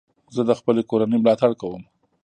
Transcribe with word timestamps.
زه 0.35 0.41
د 0.49 0.51
خپلي 0.59 0.81
کورنۍ 0.89 1.17
ملاتړ 1.19 1.51
کوم. 1.61 1.81